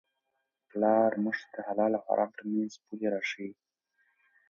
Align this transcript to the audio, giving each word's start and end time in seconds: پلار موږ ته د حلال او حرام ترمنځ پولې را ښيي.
پلار 0.69 1.11
موږ 1.23 1.37
ته 1.51 1.59
د 1.61 1.65
حلال 1.67 1.91
او 1.97 2.03
حرام 2.07 2.29
ترمنځ 2.37 2.71
پولې 2.83 3.07
را 3.13 3.21
ښيي. 3.29 3.51